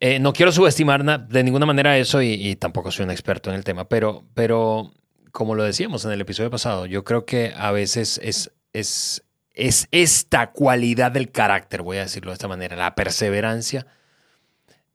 [0.00, 3.64] Eh, no quiero subestimar de ninguna manera eso y, tampoco soy un experto en el
[3.64, 4.92] tema, pero, pero
[5.32, 9.24] como lo decíamos en el episodio pasado, yo creo que a veces es, es
[9.58, 13.86] es esta cualidad del carácter, voy a decirlo de esta manera, la perseverancia,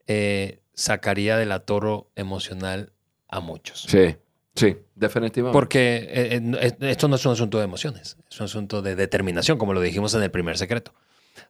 [0.07, 2.93] eh, sacaría del atoro emocional
[3.27, 3.81] a muchos.
[3.81, 4.15] Sí,
[4.55, 5.53] sí, definitivamente.
[5.53, 9.57] Porque eh, eh, esto no es un asunto de emociones, es un asunto de determinación,
[9.57, 10.93] como lo dijimos en el primer secreto.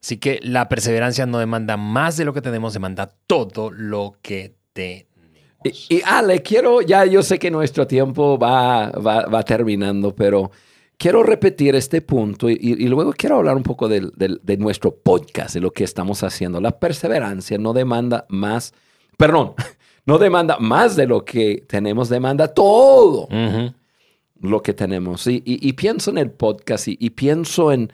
[0.01, 4.55] Así que la perseverancia no demanda más de lo que tenemos, demanda todo lo que
[4.73, 5.11] tenemos.
[5.89, 10.51] Y, Ale, quiero, ya yo sé que nuestro tiempo va, va terminando, pero
[11.03, 15.71] quiero repetir este punto y, luego quiero hablar un poco de, nuestro podcast, de lo
[15.71, 16.61] que estamos haciendo.
[16.61, 18.73] La perseverancia no demanda más,
[19.17, 19.53] perdón,
[20.05, 23.27] no demanda más de lo que tenemos, demanda todo
[24.39, 25.27] lo que tenemos.
[25.27, 27.91] Y, pienso en el podcast y, pienso en,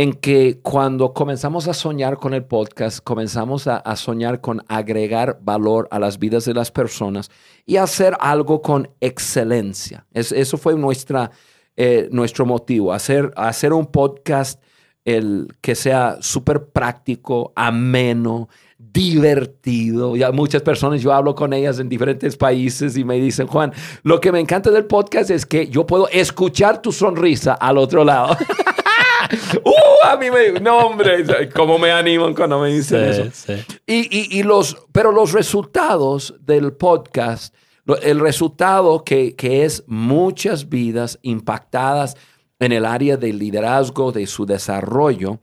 [0.00, 5.88] en que cuando comenzamos a soñar con el podcast, comenzamos a, soñar con agregar valor
[5.90, 7.30] a las vidas de las personas
[7.66, 10.06] y hacer algo con excelencia.
[10.14, 11.30] eso fue nuestra
[11.76, 14.62] eh, nuestro motivo, hacer, hacer un podcast
[15.04, 20.16] el, que sea súper práctico, ameno, divertido.
[20.16, 24.18] Ya muchas personas, yo hablo con ellas en diferentes países y me dicen, Juan, lo
[24.18, 28.34] que me encanta del podcast es que yo puedo escuchar tu sonrisa al otro lado.
[29.64, 33.52] uh, a mí me, no hombre, cómo me animan cuando me dicen eso.
[33.86, 37.54] Y, y, los, pero los resultados del podcast
[38.02, 42.16] el resultado que, es muchas vidas impactadas
[42.58, 45.40] en el área del liderazgo, de su desarrollo,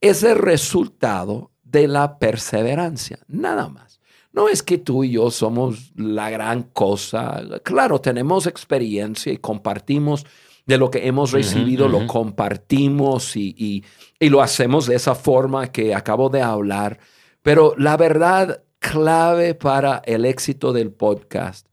[0.00, 4.00] es el resultado de la perseverancia, nada más.
[4.32, 7.42] No es que tú y yo somos la gran cosa.
[7.62, 10.26] Claro, tenemos experiencia y compartimos
[10.66, 13.84] de lo que hemos recibido, lo compartimos y,
[14.20, 16.98] y, lo hacemos de esa forma que acabo de hablar.
[17.42, 21.66] Pero la verdad clave para el éxito del podcast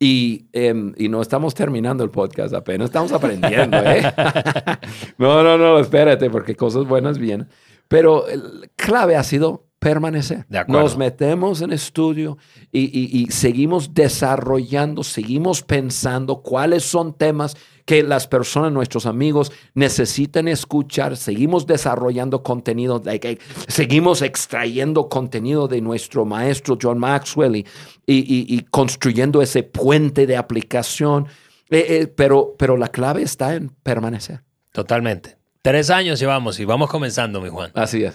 [0.00, 3.76] Y, em, y no estamos terminando el podcast, apenas estamos aprendiendo.
[3.78, 4.02] ¿eh?
[5.18, 7.48] no, no, no, espérate, porque cosas buenas vienen.
[7.88, 10.46] Pero el clave ha sido permanecer.
[10.48, 10.64] De.
[10.66, 12.38] Nos metemos en estudio
[12.72, 19.52] y, y- y seguimos desarrollando, seguimos pensando cuáles son temas que las personas, nuestros amigos,
[19.74, 21.16] necesitan escuchar.
[21.16, 27.64] Seguimos desarrollando contenido, like, eh, seguimos extrayendo contenido de nuestro maestro John Maxwell y,
[28.06, 31.26] y- construyendo ese puente de aplicación.
[31.70, 34.42] Eh, eh, pero, pero la clave está en permanecer.
[34.72, 35.36] Totalmente.
[35.62, 37.70] Tres años llevamos y vamos comenzando, mi Juan.
[37.74, 38.14] Así es.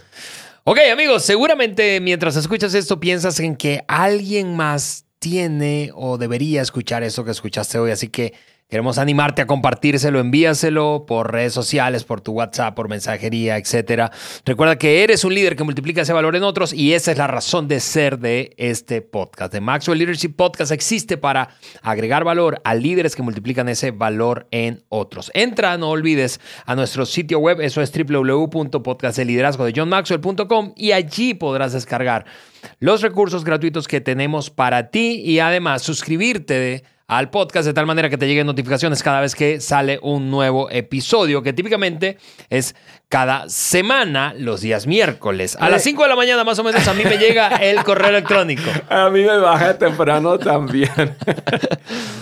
[0.64, 7.04] Ok, amigos, seguramente mientras escuchas esto piensas en que alguien más tiene o debería escuchar
[7.04, 8.34] eso que escuchaste hoy, así que
[8.70, 14.12] queremos animarte a compartírselo, envíaselo por redes sociales, por tu WhatsApp, por mensajería, etcétera.
[14.46, 17.28] Recuerda que eres un líder que multiplica ese valor en otros y esa es la
[17.28, 19.54] razón de ser de este podcast.
[19.54, 21.50] The Maxwell Leadership Podcast existe para
[21.82, 25.32] agregar valor a líderes que multiplican ese valor en otros.
[25.34, 31.72] Entra, no olvides, a nuestro sitio web, eso es www.podcastdeliderazgo de johnmaxwell.com y allí podrás
[31.72, 32.26] descargar
[32.80, 38.10] los recursos gratuitos que tenemos para ti y además suscribirte al podcast de tal manera
[38.10, 42.18] que te lleguen notificaciones cada vez que sale un nuevo episodio, que típicamente
[42.50, 42.76] es
[43.08, 45.56] cada semana, los días miércoles.
[45.60, 48.10] A las 5 de la mañana más o menos a mí me llega el correo
[48.10, 48.70] electrónico.
[48.90, 50.92] A mí me baja temprano también.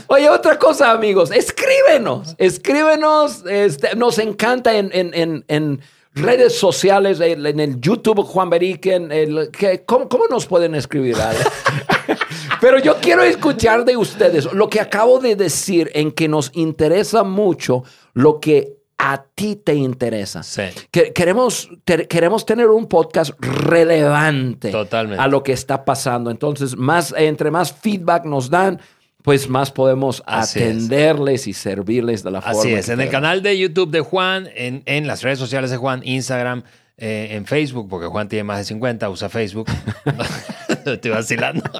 [0.08, 5.82] Oye, otra cosa, amigos, escríbenos, escríbenos, este, nos encanta en, en- en- en
[6.14, 11.16] redes sociales, en, el YouTube, Juan Beriken, el, ¿qué- ¿cómo, cómo nos pueden escribir?
[11.20, 11.40] Ale?
[12.62, 17.24] Pero yo quiero escuchar de ustedes lo que acabo de decir en que nos interesa
[17.24, 17.84] mucho
[18.14, 20.41] lo que a ti te interesa.
[20.41, 20.64] Sí.
[20.89, 23.32] Que- queremos, te- queremos tener un podcast
[23.80, 25.22] relevante Totalmente.
[25.22, 26.32] a lo que está pasando.
[26.32, 28.80] Entonces, más, entre más feedback nos dan,
[29.22, 30.66] pues más podemos Así es.
[30.66, 32.60] atenderles y servirles de la forma.
[32.60, 35.72] Así es, que en el canal de YouTube de Juan, en, en las redes sociales
[35.72, 36.64] de Juan, Instagram,
[36.98, 39.68] eh, en Facebook, porque Juan tiene más de 50, usa Facebook.
[40.86, 41.64] Estoy vacilando.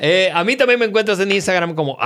[0.00, 1.96] Eh, a mí también me encuentras en Instagram como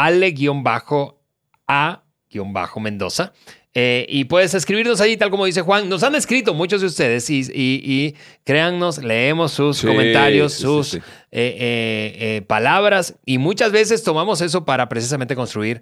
[1.69, 3.33] ale-a-mendoza.
[3.75, 5.89] Eh, y puedes escribirnos ahí, tal como dice Juan.
[5.89, 8.15] Nos han escrito muchos de ustedes y, y- y
[8.45, 11.01] créannos, leemos sus Sí, comentarios, sí, sus sí.
[11.31, 15.81] eh, palabras y muchas veces tomamos eso para precisamente construir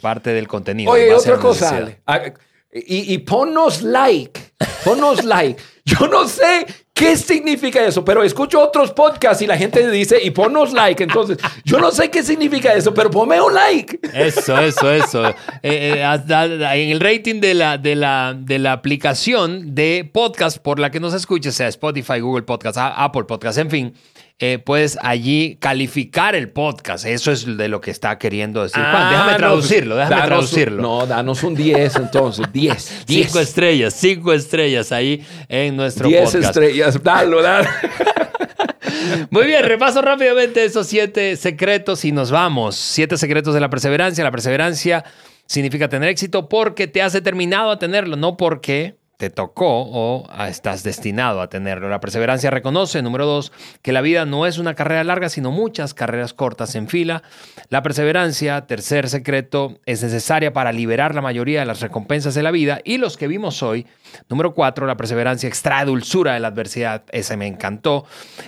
[0.00, 0.94] parte del contenido.
[0.96, 1.76] en Oye, otra cosa.
[2.06, 2.34] Ale.
[2.72, 4.40] Y, y ponnos like,
[4.84, 5.62] ponnos like.
[5.84, 6.64] Yo no sé
[6.94, 11.02] qué significa eso, pero escucho otros podcasts y la gente dice, y ponnos like.
[11.02, 13.98] Entonces, yo no sé qué significa eso, pero ponme un like.
[14.14, 15.28] Eso, eso, eso.
[15.28, 20.78] Eh, eh, en el rating de la, de, la, de la aplicación de podcast por
[20.78, 23.94] la que nos escuches, sea Spotify, Google Podcast, Apple Podcast, en fin,
[24.38, 27.04] eh, puedes allí calificar el podcast.
[27.06, 28.94] Eso es de lo que está queriendo decir Juan.
[28.96, 30.82] Ah, Déjame traducirlo, déjame danos traducirlo.
[30.82, 33.04] no, danos un 10 entonces, 10.
[33.06, 33.26] 10.
[33.26, 36.44] Cinco estrellas, cinco estrellas ahí en nuestro 10 podcast.
[36.46, 37.68] estrellas, dalo, dalo.
[39.30, 42.76] Muy bien, repaso rápidamente esos siete secretos y nos vamos.
[42.76, 44.22] Siete secretos de la perseverancia.
[44.24, 45.04] La perseverancia
[45.46, 50.48] significa tener éxito porque te has determinado a tenerlo, no porque te tocó o ah,
[50.48, 51.88] estás destinado a tenerlo.
[51.88, 53.52] La perseverancia reconoce, número dos,
[53.82, 57.22] que la vida no es una carrera larga, sino muchas carreras cortas en fila.
[57.68, 62.50] La perseverancia, tercer secreto, es necesaria para liberar la mayoría de las recompensas de la
[62.50, 63.86] vida y los que vimos hoy.
[64.28, 67.04] Número cuatro, la perseverancia extrae dulzura de la adversidad.
[67.12, 68.04] Ese me encantó.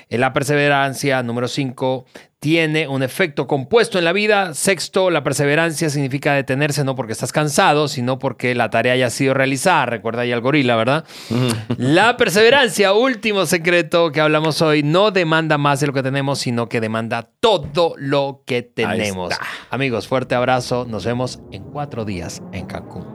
[0.08, 2.06] En la perseverancia, número cinco,
[2.44, 4.52] tiene un efecto compuesto en la vida.
[4.52, 9.32] Sexto, la perseverancia significa detenerse no porque estás cansado, sino porque la tarea haya sido
[9.32, 9.86] realizada.
[9.86, 11.06] Recuerda ahí al gorila, ¿verdad?
[11.78, 16.68] la perseverancia, último secreto que hablamos hoy, no demanda más de lo que tenemos, sino
[16.68, 19.32] que demanda todo lo que tenemos.
[19.70, 20.84] Amigos, fuerte abrazo.
[20.86, 23.13] Nos vemos en cuatro días en Cancún.